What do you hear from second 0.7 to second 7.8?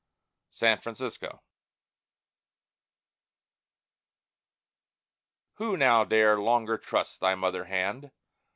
FRANCISCO Who now dare longer trust thy mother